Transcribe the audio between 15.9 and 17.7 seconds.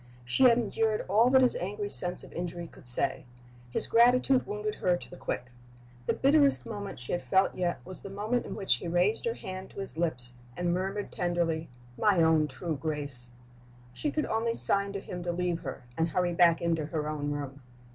and hurry back into her own room.